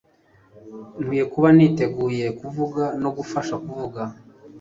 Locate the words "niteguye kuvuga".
1.55-2.83